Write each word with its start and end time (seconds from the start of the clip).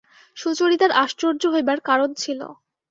সুচরিতার 0.37 0.91
আশ্চর্য 1.03 1.41
হইবার 1.53 1.79
কারণ 1.81 2.09
ছিল। 2.17 2.39